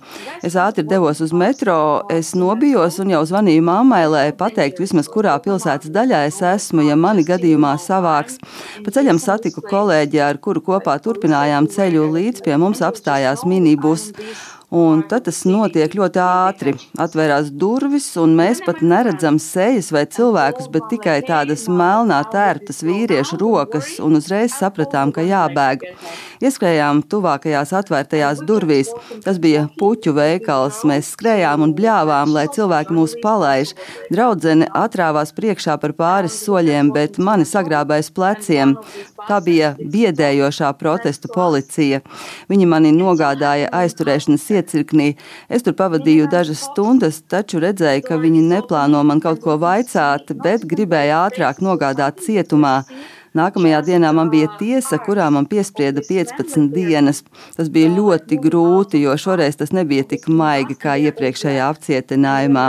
Es 0.47 0.55
ātri 0.59 0.87
devos 0.87 1.23
uz 1.25 1.35
metro, 1.35 1.79
es 2.15 2.35
nobijos 2.39 3.01
un 3.03 3.11
jau 3.15 3.25
zvanīju 3.29 3.65
mammai, 3.67 4.05
lai 4.11 4.27
pateiktu 4.43 4.85
vismaz, 4.85 5.11
kurā 5.11 5.35
pilsētas 5.43 5.91
daļā 5.95 6.25
es 6.29 6.39
esmu, 6.55 6.87
ja 6.87 6.99
mani 6.99 7.27
gadījumā 7.27 7.75
savāks. 7.83 8.39
Pa 8.85 8.95
ceļam 8.95 9.19
satiku 9.23 9.65
kolēģi, 9.67 10.23
ar 10.23 10.39
kuru 10.45 10.63
kopā 10.71 10.99
turpinājām 11.03 11.67
ceļu 11.73 12.07
līdz 12.15 12.47
pie 12.47 12.61
mums 12.61 12.85
apstājās 12.87 13.43
mini-bus. 13.49 14.13
Un 14.69 15.01
tad 15.09 15.25
tas 15.25 15.47
notiek 15.49 15.95
ļoti 15.97 16.21
ātri. 16.21 16.75
Atvērās 17.01 17.47
durvis, 17.57 18.11
un 18.21 18.35
mēs 18.37 18.59
pat 18.67 18.83
neredzam 18.85 19.39
sejas 19.41 19.89
vai 19.97 20.03
cilvēkus, 20.13 20.67
bet 20.75 20.91
tikai 20.91 21.23
tādas 21.25 21.63
melnā 21.73 22.19
tērptas 22.29 22.83
vīriešu 22.85 23.39
rokas, 23.41 23.95
un 24.05 24.19
uzreiz 24.21 24.53
sapratām, 24.53 25.15
ka 25.17 25.25
jābēg. 25.25 25.87
Ieskrējām 26.45 27.01
tuvākajās 27.09 27.73
atvērtajās 27.81 28.45
durvīs. 28.45 28.93
Tas 29.25 29.41
bija 29.41 29.65
puķu 29.81 30.13
veikals. 30.15 30.85
Mēs 30.85 31.15
skrējām 31.17 31.65
un 31.65 31.73
bļāvām, 31.79 32.37
lai 32.37 32.45
cilvēki 32.53 32.93
mūs 32.95 33.17
palaiž. 33.25 33.73
Draudzene 34.13 34.69
atrāvās 34.77 35.33
priekšā 35.33 35.79
par 35.81 35.97
pāris 35.97 36.37
soļiem, 36.45 36.93
bet 36.93 37.17
mani 37.17 37.49
sagrābais 37.49 38.13
pleciem. 38.13 38.77
Tā 39.27 39.41
bija 39.43 39.73
biedējošā 39.79 40.71
protestu 40.79 41.31
policija. 41.33 42.01
Viņi 42.51 42.69
mani 42.71 42.93
nogādāja 42.95 43.71
aizturēšanas 43.81 44.45
iecirknī. 44.61 45.09
Es 45.51 45.67
tur 45.67 45.75
pavadīju 45.79 46.29
dažas 46.31 46.63
stundas, 46.69 47.23
taču 47.27 47.59
redzēju, 47.65 48.05
ka 48.07 48.21
viņi 48.23 48.45
neplāno 48.53 49.03
man 49.09 49.23
kaut 49.25 49.43
ko 49.43 49.59
vaicāt, 49.59 50.31
bet 50.45 50.67
gribēja 50.71 51.25
ātrāk 51.27 51.63
nogādāt 51.65 52.23
cietumā. 52.23 52.83
Nākamajā 53.37 53.83
dienā 53.85 54.13
man 54.17 54.31
bija 54.33 54.49
tiesa, 54.59 54.97
kurā 55.03 55.29
man 55.31 55.47
piesprieda 55.51 56.03
15 56.07 56.71
dienas. 56.73 57.21
Tas 57.57 57.69
bija 57.73 57.91
ļoti 57.93 58.39
grūti, 58.43 59.03
jo 59.05 59.15
šoreiz 59.21 59.59
tas 59.61 59.75
nebija 59.77 60.07
tik 60.09 60.31
maigi 60.33 60.79
kā 60.79 60.97
iepriekšējā 61.11 61.69
apcietinājumā. 61.75 62.69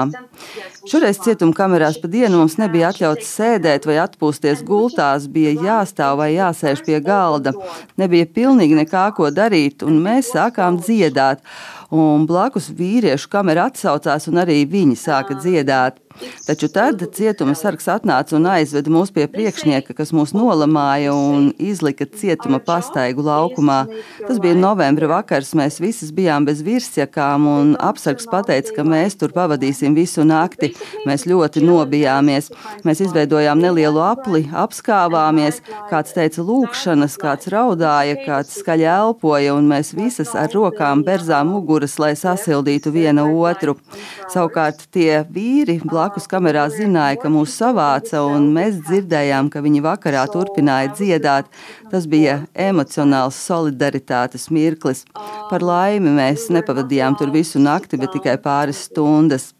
Šoreiz 0.89 1.19
cietuma 1.21 1.53
kamerās 1.53 1.99
pa 2.01 2.09
dienu 2.09 2.39
mums 2.39 2.55
nebija 2.57 2.87
atļauts 2.89 3.27
sēdēt 3.37 3.83
vai 3.85 3.99
atpūsties 4.01 4.63
gultās, 4.65 5.27
bija 5.29 5.51
jāstāv 5.53 6.17
vai 6.17 6.31
jāsēž 6.33 6.81
pie 6.87 6.97
galda. 7.05 7.53
Nebija 8.01 8.25
pilnīgi 8.25 8.79
nekā 8.79 9.03
ko 9.13 9.29
darīt, 9.29 9.85
un 9.85 10.01
mēs 10.01 10.31
sākām 10.33 10.81
dziedāt. 10.81 11.45
Un 11.93 12.25
blakus 12.29 12.71
vīriešu 12.73 13.29
kamera 13.29 13.67
atsaucās, 13.69 14.27
un 14.29 14.41
arī 14.41 14.63
viņi 14.69 14.97
sāka 14.97 15.37
dziedāt. 15.37 16.01
Taču 16.45 16.67
tad 16.73 17.01
cietuma 17.15 17.53
sargs 17.57 17.87
atnāca 17.89 18.35
un 18.37 18.47
aizveda 18.49 18.91
mūs 18.91 19.11
pie 19.15 19.25
priekšnieka, 19.31 19.93
kas 19.97 20.11
mūs 20.15 20.33
nolamāja 20.35 21.13
un 21.15 21.49
izlika 21.61 22.05
cietuma 22.05 22.59
pastaigu 22.63 23.23
laukumā. 23.25 23.79
Tas 24.25 24.41
bija 24.43 24.57
novembra 24.59 25.09
vakars, 25.13 25.53
mēs 25.57 25.79
visas 25.81 26.11
bijām 26.15 26.47
bez 26.49 26.63
virsjakām, 26.65 27.47
un 27.47 27.75
apsargs 27.79 28.27
teica, 28.47 28.75
ka 28.75 28.85
mēs 28.87 29.17
tur 29.21 29.33
pavadīsim 29.35 29.95
visu 29.97 30.25
nakti. 30.27 30.73
Mēs 31.07 31.25
ļoti 31.29 31.63
nobijāmies. 31.65 32.49
Mēs 32.87 33.03
izveidojām 33.05 33.59
nelielu 33.61 34.01
apli, 34.03 34.43
apskāvāmies, 34.51 35.61
kāds 35.89 36.15
teica 36.15 36.43
lūkšanas, 36.45 37.17
kāds 37.21 37.49
raudāja, 37.53 38.17
kāds 38.25 38.59
skaļi 38.61 38.87
elpoja, 38.89 39.55
un 39.57 39.69
mēs 39.71 39.93
visas 39.97 40.35
ar 40.37 40.51
rokām 40.53 41.03
berzām 41.07 41.53
muguras, 41.53 41.97
lai 42.01 42.13
sasildītu 42.19 42.93
viena 42.95 43.25
otru. 43.29 43.77
Savukārt 44.29 44.85
tie 44.93 45.23
vīri 45.33 45.79
blakus 45.83 46.27
kamerā 46.29 46.67
zināja, 46.73 47.19
ka 47.23 47.31
mūs 47.33 47.55
savāca, 47.59 48.21
un 48.27 48.51
mēs 48.55 48.81
dzirdējām, 48.87 49.49
ka 49.53 49.63
viņi 49.65 49.83
vakarā 49.85 50.25
turpināja 50.31 50.93
dziedāt. 50.97 51.49
Tas 51.89 52.05
bija 52.09 52.43
emocionāls 52.53 53.39
solidaritātes 53.49 54.49
mirklis. 54.53 55.05
Par 55.49 55.65
laimi 55.65 56.13
mēs 56.19 56.49
nepavadījām 56.53 57.17
tur 57.19 57.33
visu 57.33 57.61
nakti, 57.61 57.97
bet 57.97 58.13
tikai 58.17 58.37
pāris 58.43 58.85
stundas. 58.89 59.53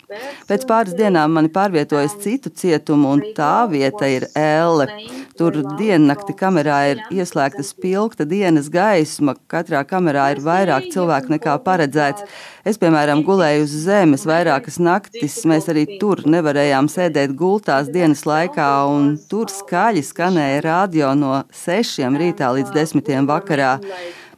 Pēc 0.50 0.66
pāris 0.70 0.96
dienām 0.98 1.36
mani 1.38 1.52
pārvietojas 1.54 2.16
citu 2.24 2.50
cietumu, 2.50 3.12
un 3.14 3.24
tā 3.38 3.68
vieta 3.70 4.08
ir 4.10 4.26
Elle. 4.38 4.88
Tur 5.38 5.60
diennakti 5.78 6.34
kamerā 6.38 6.80
ir 6.92 7.04
ieslēgta 7.14 7.64
spilgta 7.66 8.26
dienas 8.30 8.72
gaisma. 8.74 9.36
Katrā 9.52 9.84
kamerā 9.88 10.32
ir 10.34 10.42
vairāk 10.46 10.90
cilvēku 10.94 11.36
nekā 11.36 11.58
paredzēts. 11.66 12.26
Es, 12.68 12.80
piemēram, 12.82 13.22
gulēju 13.28 13.68
uz 13.68 13.76
zemes 13.86 14.26
vairākas 14.30 14.80
naktis. 14.82 15.38
Mēs 15.50 15.70
arī 15.72 15.86
tur 16.02 16.26
nevarējām 16.26 16.90
sēdēt 16.92 17.36
gultās 17.40 17.92
dienas 17.94 18.26
laikā, 18.30 18.70
un 18.90 19.14
tur 19.30 19.52
skaļi 19.54 20.04
skanēja 20.10 20.66
radio 20.66 21.14
no 21.18 21.44
sešiem 21.56 22.18
rītā 22.20 22.50
līdz 22.58 22.74
desmitiem 22.76 23.30
vakarā. 23.30 23.78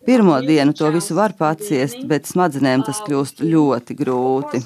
Pirmo 0.06 0.42
dienu 0.42 0.74
to 0.74 0.88
visu 0.90 1.14
var 1.14 1.34
paciest, 1.38 2.00
bet 2.10 2.26
smadzenēm 2.26 2.82
tas 2.88 2.98
kļūst 3.06 3.44
ļoti 3.46 3.96
grūti. 4.00 4.62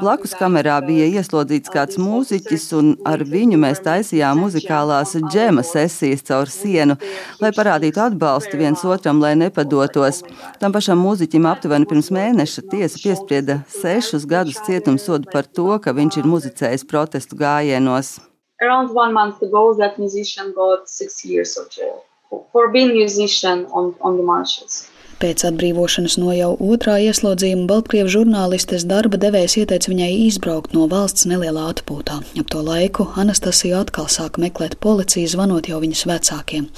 Blakus 0.00 0.34
kamerā 0.38 0.80
bija 0.82 1.06
ieslodzīts 1.20 1.70
kāds 1.70 2.00
mūziķis, 2.02 2.64
un 2.78 2.88
ar 3.06 3.22
viņu 3.22 3.60
mēs 3.62 3.84
taisījām 3.84 4.42
muzikālās 4.42 5.14
džema 5.28 5.62
sesijas 5.62 6.26
caur 6.26 6.50
sienu, 6.50 6.98
lai 7.38 7.52
parādītu 7.54 8.02
atbalstu 8.08 8.58
viens 8.58 8.82
otram, 8.82 9.22
lai 9.22 9.36
nepadotos. 9.38 10.24
Tam 10.58 10.74
pašam 10.74 10.98
mūziķim 11.06 11.46
aptuveni 11.52 11.86
pirms 11.86 12.10
mēneša 12.18 12.66
tiesa 12.74 12.98
piesprieda 13.04 13.60
sešus 13.78 14.26
gadus 14.26 14.58
cietumsodu 14.66 15.30
par 15.30 15.46
to, 15.46 15.70
ka 15.78 15.94
viņš 15.94 16.18
ir 16.18 16.30
muzicējis 16.34 16.88
protestu 16.90 17.38
gājienos. 17.38 18.16
Around 18.58 18.90
one 18.90 19.14
month 19.14 19.40
ago, 19.40 19.72
that 19.78 20.00
musician 20.02 20.52
got 20.52 20.88
six 20.90 21.24
years 21.24 21.56
of 21.56 21.70
jail 21.70 22.07
for 22.52 22.68
being 22.72 22.92
musician 22.94 23.66
on, 23.66 23.96
on 24.00 24.16
the 24.16 24.22
marches. 24.22 24.92
Pēc 25.18 25.42
atbrīvošanas 25.48 26.14
no 26.22 26.30
jau 26.30 26.52
otrā 26.62 26.92
ieslodzījuma 27.02 27.66
Baltkrievu 27.66 28.10
žurnālistes 28.12 28.84
darba 28.86 29.18
devējs 29.18 29.56
ieteica 29.58 29.90
viņai 29.90 30.10
izbraukt 30.28 30.76
no 30.76 30.84
valsts 30.86 31.26
nelielā 31.26 31.64
atpūtā. 31.72 32.20
Ap 32.38 32.52
to 32.52 32.60
laiku 32.62 33.08
Anastasija 33.18 33.80
atkal 33.82 34.06
sāka 34.14 34.38
meklēt 34.44 34.76
policiju, 34.78 35.26
zvanot 35.32 35.66
jau 35.66 35.80
viņas 35.82 36.04
vecākiem. 36.06 36.68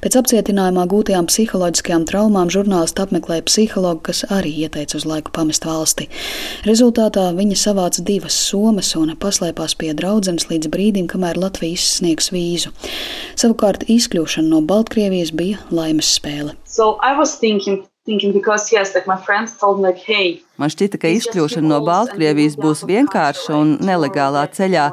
Pēc 0.00 0.16
apcietinājumā 0.22 0.86
gūtajām 0.88 1.28
psiholoģiskajām 1.28 2.06
traumām 2.08 2.48
žurnālisti 2.54 3.04
apmeklēja 3.04 3.44
psihologu, 3.50 4.00
kas 4.08 4.24
arī 4.32 4.54
ieteica 4.64 4.96
uz 4.96 5.04
laiku 5.12 5.36
pamest 5.36 5.68
valsti. 5.68 6.08
Rezultātā 6.64 7.28
viņa 7.36 7.60
savāca 7.60 8.06
divas 8.08 8.40
somas 8.48 8.94
un 8.96 9.12
paslēpās 9.20 9.76
pie 9.76 9.92
draudzenes 9.92 10.48
līdz 10.48 10.72
brīdim, 10.72 11.12
kamēr 11.12 11.36
Latvija 11.44 11.76
izsniegs 11.76 12.32
vīzu. 12.32 12.72
Savukārt 13.36 13.84
izkļūšana 13.92 14.48
no 14.48 14.64
Baltkrievijas 14.64 15.36
bija 15.36 15.60
laimes 15.68 16.16
spēle. 16.16 16.56
So 16.72 16.96
I 16.96 17.16
was 17.18 17.36
thinking, 17.36 17.86
thinking 18.06 18.32
because 18.32 18.72
yes, 18.72 18.94
like 18.94 19.06
my 19.06 19.20
friends 19.22 19.56
told 19.58 19.76
me 19.76 19.84
like, 19.84 19.98
hey, 19.98 20.40
Man 20.60 20.68
šķita, 20.68 20.98
ka 21.00 21.08
izkļūšana 21.08 21.64
no 21.64 21.78
Baltkrievijas 21.80 22.58
būs 22.60 22.82
vienkārša 22.84 23.54
un 23.56 23.70
nelegālā 23.80 24.42
ceļā, 24.52 24.90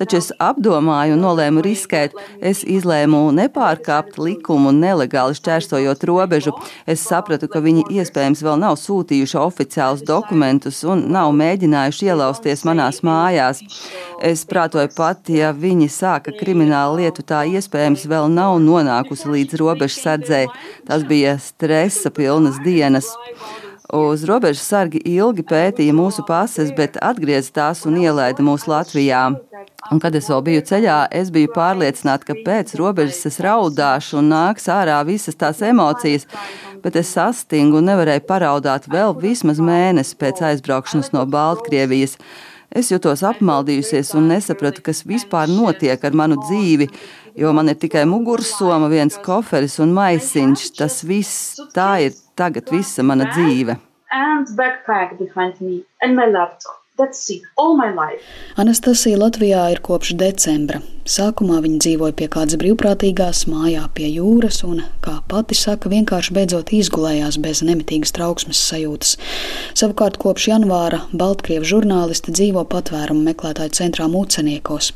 taču 0.00 0.18
es 0.18 0.32
apdomāju 0.42 1.14
un 1.14 1.20
nolēmu 1.22 1.62
riskēt. 1.62 2.16
Es 2.42 2.64
izlēmu 2.66 3.20
nepārkāpt 3.36 4.18
likumu 4.18 4.72
un 4.72 4.80
nelegāli 4.82 5.36
šķērsojot 5.38 6.02
robežu. 6.10 6.56
Es 6.90 7.04
sapratu, 7.06 7.46
ka 7.46 7.62
viņi 7.62 7.84
iespējams 8.00 8.42
vēl 8.42 8.58
nav 8.64 8.80
sūtījuši 8.82 9.38
oficiālus 9.38 10.02
dokumentus 10.08 10.82
un 10.82 11.04
nav 11.14 11.30
mēģinājuši 11.38 12.10
ielausties 12.10 12.64
manās 12.66 12.98
mājās. 13.06 13.62
Es 14.26 14.42
prātoju 14.50 14.90
pat, 14.96 15.30
ja 15.30 15.52
viņi 15.54 15.86
sāka 15.86 16.34
kriminālu 16.34 16.98
lietu, 17.04 17.22
tā 17.22 17.44
iespējams 17.46 18.08
vēl 18.10 18.26
nav 18.34 18.58
nonākusi 18.64 19.30
līdz 19.36 19.60
robežas 19.62 20.02
sardzē. 20.02 20.42
Tas 20.90 21.06
bija 21.06 21.38
stresa 21.38 22.10
pilnas 22.10 22.58
dienas. 22.66 23.14
Uz 23.94 24.24
robežas 24.26 24.64
sargi 24.66 24.98
ilgi 25.06 25.44
pētīja 25.46 25.94
mūsu 25.94 26.24
pases, 26.26 26.72
bet 26.74 26.96
atgrieza 26.98 27.52
tās 27.54 27.84
un 27.86 27.94
ielaida 28.00 28.42
mūs 28.42 28.64
Latvijā. 28.66 29.28
Un, 29.92 30.00
kad 30.02 30.16
es 30.18 30.26
vēl 30.26 30.42
biju 30.48 30.64
ceļā, 30.66 30.96
es 31.14 31.30
biju 31.30 31.52
pārliecināta, 31.54 32.26
ka 32.26 32.34
pēc 32.46 32.74
robežas 32.80 33.22
es 33.30 33.38
raudāšu 33.46 34.18
un 34.18 34.32
nāks 34.32 34.66
ārā 34.74 34.98
visas 35.06 35.38
tās 35.38 35.62
emocijas, 35.62 36.26
bet 36.82 36.98
es 36.98 37.14
sastingu 37.14 37.78
un 37.78 37.86
nevarēju 37.92 38.26
paraudāt 38.26 38.90
vēl 38.90 39.14
vismaz 39.22 39.62
mēnesi 39.62 40.18
pēc 40.18 40.42
aizbraukšanas 40.50 41.12
no 41.14 41.22
Baltkrievijas. 41.30 42.18
Es 42.70 42.90
jutos 42.90 43.22
apmaldījusies 43.26 44.14
un 44.18 44.30
nesapratu, 44.32 44.82
kas 44.82 45.04
vispār 45.06 45.50
notiek 45.50 46.02
ar 46.04 46.16
manu 46.16 46.38
dzīvi, 46.42 46.88
jo 47.38 47.52
man 47.56 47.70
ir 47.72 47.78
tikai 47.80 48.06
mugursoma, 48.10 48.90
viens 48.92 49.18
koferis 49.22 49.78
un 49.82 49.94
maisiņš. 49.96 50.70
Tas 50.78 51.02
viss, 51.06 51.60
tā 51.76 51.90
ir 52.08 52.16
tagad 52.36 52.72
visa 52.74 53.06
mana 53.06 53.30
dzīve. 53.34 53.78
And 54.10 54.48
backpack 54.56 55.18
behind 55.18 55.60
me 55.60 55.84
and 56.00 56.16
my 56.16 56.26
laptop. 56.26 56.85
Anastasija 58.56 59.18
Latvijā 59.20 59.66
ir 59.74 59.80
kopš 59.84 60.14
decembra. 60.16 60.78
Sākumā 61.06 61.60
viņa 61.62 61.78
dzīvoja 61.84 62.14
pie 62.18 62.26
kādas 62.32 62.56
brīvprātīgās 62.58 63.44
mājā 63.50 63.84
pie 63.94 64.08
jūras 64.10 64.62
un, 64.66 64.80
kā 65.04 65.18
pati 65.30 65.54
saka, 65.54 65.90
vienkārši 65.92 66.34
beidzot 66.34 66.72
izgulējās 66.74 67.36
bez 67.44 67.60
nemitīgas 67.68 68.14
trauksmes 68.16 68.62
sajūtas. 68.70 69.12
Savukārt 69.78 70.16
kopš 70.22 70.48
janvāra 70.50 71.02
Baltkrievu 71.12 71.68
žurnālisti 71.68 72.34
dzīvo 72.34 72.64
patvērumu 72.72 73.22
meklētāju 73.28 73.76
centrā 73.76 74.08
Mūceniekos. 74.10 74.90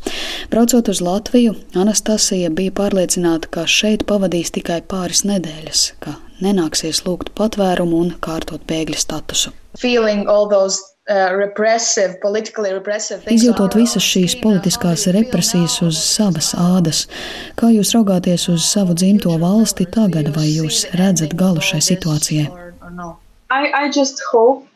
Braucot 0.51 0.91
uz 0.91 1.03
Latviju, 1.05 1.55
Anastasija 1.79 2.51
bija 2.51 2.75
pārliecināta, 2.81 3.53
ka 3.53 3.69
šeit 3.69 4.07
pavadīs 4.09 4.51
tikai 4.57 4.81
pāris 4.83 5.23
nedēļas, 5.29 5.85
ka 6.01 6.17
nenāksies 6.41 7.05
lūgt 7.05 7.35
patvērumu 7.39 8.01
un 8.07 8.17
kārtot 8.25 8.65
bēgļa 8.67 9.05
statusu. 9.05 9.53
Feeling 9.79 10.27
all 10.27 10.49
those 10.51 10.83
Izjūtot 13.35 13.75
visas 13.75 14.05
šīs 14.07 14.37
politiskās 14.39 15.09
represijas 15.17 15.81
uz 15.83 15.99
savas 15.99 16.53
ādas, 16.55 17.05
kā 17.59 17.73
jūs 17.75 17.91
raugāties 17.97 18.47
uz 18.53 18.63
savu 18.69 18.95
dzimto 18.95 19.35
valsti 19.43 19.89
tagad, 19.91 20.31
vai 20.37 20.47
jūs 20.53 20.85
redzat 20.95 21.35
galu 21.35 21.65
šai 21.65 21.83
situācijai? 21.83 22.47
I, 23.51 23.67
I 23.75 23.91
just 23.91 24.23
hope 24.31 24.70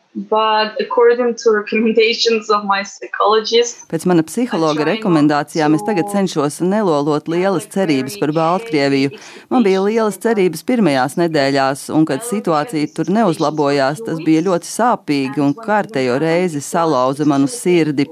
Pēc 3.91 4.05
mana 4.07 4.23
psihologa 4.23 4.85
rekomendācijām 4.87 5.75
es 5.75 5.83
tagad 5.83 6.07
cenšos 6.13 6.61
nelolot 6.63 7.27
lielas 7.27 7.67
cerības 7.73 8.15
par 8.21 8.31
Baltkrieviju. 8.37 9.11
Man 9.51 9.65
bija 9.67 9.81
lielas 9.83 10.15
cerības 10.23 10.63
pirmajās 10.63 11.17
nedēļās, 11.19 11.89
un 11.91 12.07
kad 12.07 12.23
situācija 12.23 12.93
tur 12.95 13.11
neuzlabojās, 13.11 13.99
tas 14.07 14.21
bija 14.23 14.45
ļoti 14.47 14.71
sāpīgi 14.71 15.43
un 15.43 15.51
kārtējo 15.59 16.15
reizi 16.23 16.63
salauza 16.63 17.27
manu 17.27 17.51
sirdi. 17.51 18.07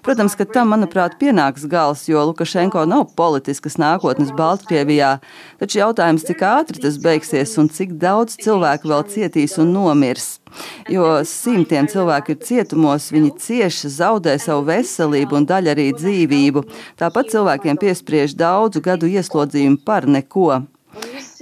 Protams, 0.00 0.38
ka 0.38 0.48
tam, 0.48 0.72
manuprāt, 0.72 1.18
pienāks 1.20 1.68
gals, 1.68 2.08
jo 2.08 2.24
Lukašenko 2.32 2.86
nav 2.88 3.10
politiskas 3.18 3.76
nākotnes 3.76 4.32
Baltkrievijā, 4.40 5.18
taču 5.60 5.84
jautājums, 5.84 6.24
cik 6.32 6.46
ātri 6.48 6.80
tas 6.80 6.96
beigsies 6.96 7.58
un 7.60 7.68
cik 7.68 7.98
daudz 8.00 8.40
cilvēku 8.40 8.88
vēl 8.88 9.04
cietīs 9.12 9.60
un 9.60 9.76
nomirs. 9.76 10.38
Jo 10.92 11.22
simtiem 11.28 11.88
cilvēku 11.90 12.34
ir 12.34 12.42
cietumos, 12.46 13.10
viņi 13.14 13.32
cieši 13.44 13.92
zaudē 13.96 14.36
savu 14.42 14.66
veselību 14.68 15.40
un 15.40 15.48
daļu 15.48 15.72
arī 15.74 15.88
dzīvību. 15.96 16.64
Tāpat 17.00 17.32
cilvēkiem 17.34 17.80
piespriež 17.80 18.36
daudzu 18.38 18.82
gadu 18.84 19.10
ieslodzījumu 19.10 19.82
par 19.86 20.08
neko. 20.10 20.62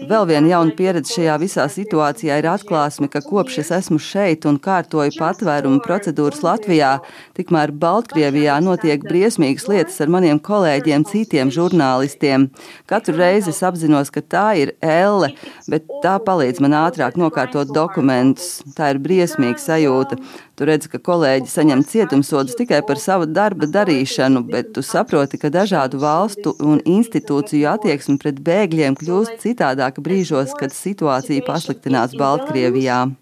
Vēl 0.01 0.25
viena 0.31 0.49
jauna 0.49 0.73
pieredze 0.77 1.13
šajā 1.13 1.35
visā 1.43 1.67
situācijā 1.69 2.39
ir 2.41 2.49
atklāsme, 2.49 3.09
ka 3.13 3.21
kopš 3.25 3.59
es 3.61 3.71
esmu 3.77 3.99
šeit 4.01 4.47
un 4.49 4.57
kārtoju 4.63 5.13
patvērumu 5.19 5.83
procedūras 5.85 6.41
Latvijā, 6.47 6.95
tikmēr 7.37 7.75
Baltkrievijā 7.83 8.57
notiek 8.65 9.05
briesmīgas 9.05 9.69
lietas 9.69 10.01
ar 10.01 10.13
maniem 10.13 10.41
kolēģiem, 10.41 11.05
citiem 11.11 11.53
žurnālistiem. 11.53 12.49
Katru 12.89 13.19
reizi 13.19 13.53
es 13.53 13.61
apzinos, 13.67 14.13
ka 14.15 14.25
tā 14.25 14.47
ir 14.63 14.73
elle, 14.81 15.35
bet 15.69 15.89
tā 16.05 16.17
palīdz 16.25 16.65
man 16.65 16.79
ātrāk 16.87 17.21
nokārtot 17.21 17.75
dokumentus. 17.77 18.61
Tā 18.77 18.95
ir 18.95 19.03
briesmīga 19.05 19.61
sajūta. 19.61 20.17
Tu 20.61 20.67
redzi, 20.69 20.91
ka 20.93 20.99
kolēģi 21.01 21.49
saņem 21.49 21.83
cietumsodus 21.89 22.57
tikai 22.59 22.83
par 22.85 22.99
savu 23.01 23.25
darba 23.25 23.65
darīšanu, 23.65 24.43
bet 24.51 24.75
tu 24.77 24.83
saproti, 24.85 25.39
ka 25.41 25.49
dažādu 25.49 25.97
valstu 26.03 26.53
un 26.61 26.83
institūciju 26.85 27.71
attieksme 27.71 28.19
pret 28.21 28.43
bēgļiem 28.45 28.99
kļūst 29.01 29.41
citādāka 29.71 30.03
brīžos, 30.03 30.55
kad 30.59 30.73
situācija 30.75 31.45
pasliktinās 31.47 32.15
Baltkrievijā. 32.19 33.15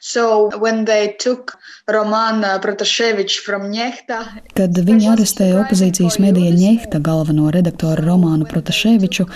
So 0.00 0.50
Kad 4.56 4.78
viņi 4.88 5.10
arestēja 5.12 5.60
opozīcijas 5.62 6.18
medija 6.22 6.50
Ņehta 6.54 7.00
galveno 7.00 7.50
redaktoru 7.54 8.02
Romānu 8.06 8.46
Protaševiču, 8.50 9.28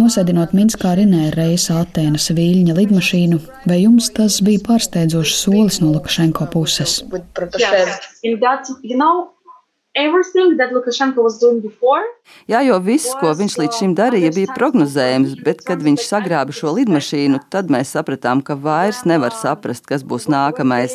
nosēdinot 0.00 0.54
Minskā 0.56 0.94
Rinē 0.96 1.30
reisa 1.36 1.82
Atēnas 1.84 2.30
Viļņa 2.32 2.76
lidmašīnu, 2.78 3.40
vai 3.66 3.82
jums 3.82 4.10
tas 4.16 4.40
bija 4.44 4.64
pārsteidzošs 4.68 5.42
solis 5.44 5.80
no 5.84 5.92
Lukašenko 5.92 6.48
puses? 6.52 7.02
Yes. 7.60 8.00
Jā, 12.46 12.60
jo 12.62 12.76
viss, 12.78 13.10
ko 13.18 13.32
viņš 13.34 13.54
līdz 13.58 13.78
šim 13.80 13.94
darīja, 13.98 14.28
bija 14.36 14.52
prognozējams, 14.54 15.32
bet, 15.42 15.64
kad 15.66 15.82
viņš 15.82 16.04
sagrāba 16.06 16.54
šo 16.54 16.76
lidmašīnu, 16.76 17.40
tad 17.50 17.72
mēs 17.74 17.90
sapratām, 17.96 18.38
ka 18.46 18.54
vairs 18.54 19.00
nevar 19.10 19.34
saprast, 19.34 19.88
kas 19.90 20.04
būs 20.06 20.28
nākamais. 20.30 20.94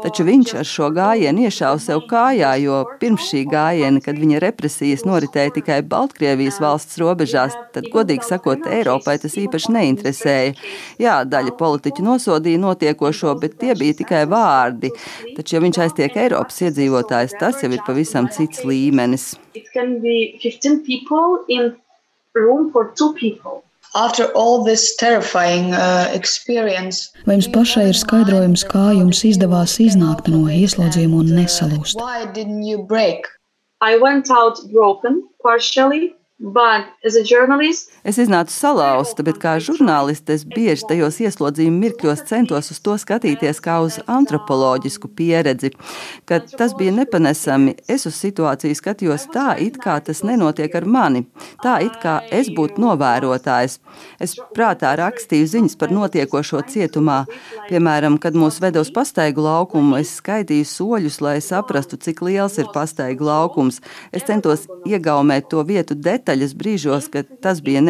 Taču 0.00 0.24
viņš 0.24 0.54
ar 0.56 0.68
šo 0.70 0.88
gājienu 0.96 1.44
iešāva 1.50 1.82
sev 1.84 2.00
kājā, 2.08 2.54
jo 2.64 2.78
pirms 3.02 3.26
šī 3.28 3.42
gājiena, 3.50 4.00
kad 4.00 4.16
viņa 4.16 4.40
represijas 4.46 5.04
noritēja 5.04 5.52
tikai 5.58 5.82
Baltkrievijas 5.92 6.62
valsts 6.64 6.96
robežās, 7.02 7.58
tad, 7.76 7.90
godīgi 7.92 8.24
sakot, 8.24 8.64
Eiropai 8.72 9.18
tas 9.20 9.36
īpaši 9.36 9.76
neinteresēja. 9.76 10.56
Jā, 11.02 11.18
daļa 11.28 11.58
politiķu 11.60 12.08
nosodīja 12.08 12.64
notiekošo, 12.64 13.36
bet 13.44 13.60
tie 13.60 13.76
bija 13.76 14.00
tikai 14.00 14.24
vārdi. 14.32 14.94
Taču, 15.36 15.58
ja 15.58 15.64
viņš 15.68 15.82
aiztiek 15.84 16.20
Eiropas 16.24 16.64
iedzīvotājs, 16.64 17.36
tas 17.36 17.60
jau 17.60 17.68
ir 17.68 17.84
pavisam 17.84 18.29
cits 18.36 18.64
līmenis. 18.66 19.34
Terrifying, 25.00 25.74
uh, 25.74 26.06
Vai 27.26 27.34
jums 27.34 27.48
pašai 27.50 27.88
ir 27.90 27.98
skaidrojums, 27.98 28.62
kā 28.70 28.92
jums 28.94 29.24
izdevās 29.26 29.74
iznākt 29.82 30.30
no 30.30 30.44
ieslodzījuma 30.46 31.24
un 31.24 31.32
nesalūst? 31.40 31.98
I 33.82 33.96
went 33.96 34.30
out 34.30 34.60
broken, 34.70 35.22
partially, 35.42 36.14
Es 38.00 38.16
iznācu 38.16 38.54
salauzta, 38.54 39.20
bet 39.20 39.36
kā 39.42 39.58
žurnāliste 39.60 40.32
es 40.32 40.46
bieži 40.48 40.86
tajos 40.88 41.18
ieslodzījuma 41.20 41.82
mirkļos 41.82 42.22
centos 42.30 42.70
uz 42.72 42.78
to 42.80 42.94
skatīties 42.96 43.58
kā 43.60 43.74
uz 43.84 43.98
antropoloģisku 44.08 45.10
pieredzi. 45.18 45.74
Kad 46.24 46.48
tas 46.56 46.72
bija 46.78 46.94
nepanesami, 46.96 47.74
es 47.92 48.06
uz 48.08 48.16
situāciju 48.16 48.78
skatījos 48.78 49.26
tā, 49.34 49.52
it 49.60 49.76
kā 49.82 49.98
tas 50.06 50.22
nenotiek 50.24 50.72
ar 50.80 50.86
mani, 50.88 51.26
tā 51.60 51.76
it 51.84 51.98
kā 52.00 52.22
es 52.32 52.48
būtu 52.56 52.80
novērotājs. 52.80 53.76
Es 54.16 54.36
prātā 54.56 54.94
rakstīju 54.96 55.50
ziņas 55.52 55.76
par 55.76 55.92
notiekošo 55.92 56.62
cietumā. 56.72 57.26
Piemēram, 57.68 58.16
kad 58.22 58.32
mūs 58.32 58.62
veda 58.64 58.80
uz 58.80 58.88
pastaigu 58.96 59.44
laukumu, 59.44 59.98
es 60.00 60.14
skaitīju 60.22 60.70
soļus, 60.72 61.20
lai 61.20 61.36
saprastu, 61.44 62.00
cik 62.00 62.24
liels 62.24 62.56
ir 62.62 62.72
pastaigu 62.72 63.28
laukums. 63.28 63.82
Es 64.08 64.24
centos 64.24 64.64
iegaumēt 64.88 65.52
to 65.52 65.60
vietu 65.68 65.98
detaļas 66.00 66.56
brīžos, 66.56 67.12
kad 67.12 67.28
tas 67.44 67.60
bija 67.60 67.84
nepanesami. 67.84 67.89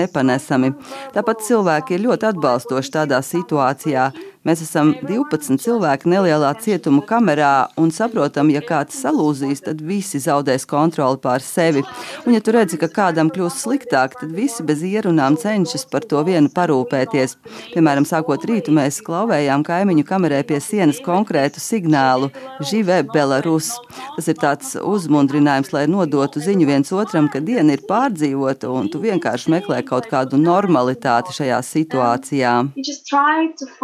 Tāpat 1.15 1.45
cilvēki 1.47 1.97
ir 1.97 2.05
ļoti 2.09 2.31
atbalstoši 2.31 2.95
tādā 2.97 3.21
situācijā. 3.25 4.11
Mēs 4.47 4.63
esam 4.65 4.95
12 5.05 5.61
cilvēki 5.61 6.09
nelielā 6.09 6.55
cietuma 6.65 7.03
kamerā 7.05 7.69
un 7.81 7.91
saprotam, 7.93 8.49
ja 8.49 8.63
kāds 8.65 8.97
salūzīs, 9.03 9.61
tad 9.67 9.83
visi 9.85 10.17
zaudēs 10.23 10.65
kontroli 10.69 11.21
pār 11.21 11.45
sevi. 11.45 11.83
Un, 12.25 12.33
ja 12.33 12.41
tu 12.41 12.55
redzi, 12.57 12.79
ka 12.81 12.89
kādam 12.89 13.29
kļūst 13.33 13.67
sliktāk, 13.67 14.17
tad 14.21 14.33
visi 14.33 14.65
bez 14.65 14.81
ierunām 14.87 15.37
cenšas 15.41 15.85
par 15.93 16.07
to 16.09 16.23
vienu 16.25 16.49
parūpēties. 16.55 17.37
Piemēram, 17.75 18.07
sākot 18.09 18.47
rītu, 18.49 18.73
mēs 18.77 19.03
klauvējām 19.05 19.65
kaimiņu 19.67 20.07
kamerē 20.09 20.41
pie 20.49 20.63
sienas 20.65 21.03
konkrētu 21.05 21.61
signālu- 21.61 22.31
Žive 22.71 23.03
Belarus. 23.13 23.75
Tas 24.17 24.29
ir 24.29 24.41
tāds 24.41 24.73
uzmundrinājums, 24.81 25.73
lai 25.77 25.85
nodotu 25.87 26.41
ziņu 26.41 26.67
viens 26.67 26.93
otram, 26.93 27.29
ka 27.29 27.41
diena 27.41 27.77
ir 27.77 27.85
pārdzīvota 27.89 28.73
un 28.73 28.89
tu 28.89 29.01
vienkārši 29.01 29.53
meklē 29.53 29.85
kaut 29.85 30.09
kādu 30.09 30.41
normalitāti 30.41 31.37
šajā 31.37 31.61
situācijā 31.61 32.71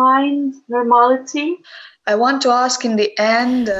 normality. 0.06 0.45
End, 0.45 0.45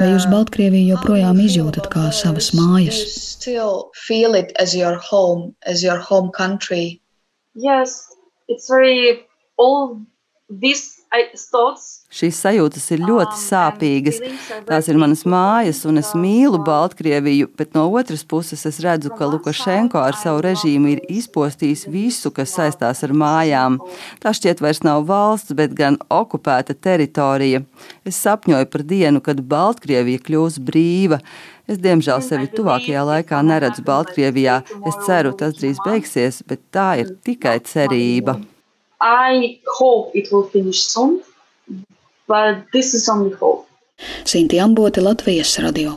Vai 0.00 0.08
jūs 0.10 0.24
uh, 0.26 0.30
Baltkrieviju 0.32 0.96
joprojām 0.96 1.38
izjūtat 1.44 1.86
kā 1.92 2.08
savas 2.10 2.50
mājas? 2.58 2.98
Home, 5.10 5.54
yes, 7.54 8.08
it's 8.48 8.68
very 8.68 9.26
all 9.56 10.00
this 10.50 10.95
Šīs 12.16 12.38
sajūtas 12.40 12.84
ir 12.94 13.02
ļoti 13.04 13.36
sāpīgas. 13.40 14.20
Tās 14.68 14.86
ir 14.88 14.98
manas 15.00 15.24
mājas, 15.28 15.82
un 15.88 16.00
es 16.00 16.12
mīlu 16.16 16.60
Baltkrieviju, 16.64 17.50
bet 17.58 17.74
no 17.76 17.84
otras 17.98 18.22
puses 18.24 18.62
es 18.68 18.78
redzu, 18.84 19.10
ka 19.18 19.28
Lukašenko 19.28 20.00
ar 20.00 20.16
savu 20.16 20.44
režīmu 20.46 20.94
ir 20.94 21.02
izpostījis 21.12 21.86
visu, 21.92 22.32
kas 22.32 22.54
saistās 22.56 23.02
ar 23.04 23.12
mājām. 23.12 23.80
Tā 24.22 24.32
šķiet 24.36 24.62
vairs 24.64 24.84
nav 24.86 25.04
valsts, 25.10 25.56
bet 25.58 25.76
gan 25.76 25.98
okupēta 26.08 26.78
teritorija. 26.78 27.64
Es 28.06 28.22
sapņoju 28.22 28.70
par 28.72 28.86
dienu, 28.86 29.20
kad 29.20 29.44
Baltkrievija 29.44 30.22
kļūs 30.24 30.60
brīva. 30.62 31.20
Es, 31.66 31.80
diemžēl, 31.82 32.22
sevi 32.22 32.46
tuvākajā 32.54 33.02
laikā 33.10 33.42
neredzu 33.42 33.82
Baltkrievijā. 33.86 34.60
Es 34.86 35.00
ceru, 35.04 35.34
tas 35.36 35.58
drīz 35.58 35.82
beigsies, 35.84 36.44
bet 36.46 36.62
tā 36.70 36.92
ir 37.02 37.16
tikai 37.26 37.58
cerība. 37.66 38.38
I 39.00 39.60
hope 39.66 40.12
it 40.14 40.32
will 40.32 40.48
finish 40.48 40.80
soon, 40.82 41.22
but 42.26 42.64
this 42.72 42.94
is 42.94 43.08
only 43.08 43.34
hope. 43.34 43.68
Sinti 44.24 44.58
Ambote, 44.58 45.00
Latvijas 45.00 45.62
radio. 45.62 45.94